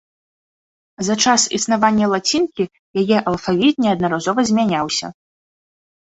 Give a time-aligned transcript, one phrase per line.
[1.07, 2.65] За час існавання лацінкі
[3.01, 5.07] яе алфавіт неаднаразова змяняўся.